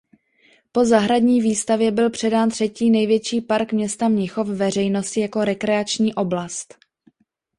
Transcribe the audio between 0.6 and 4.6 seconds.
Po zahradní výstavě byl předán třetí největší park města Mnichov